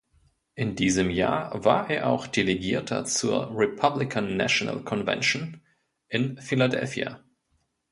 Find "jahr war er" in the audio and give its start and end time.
1.11-2.07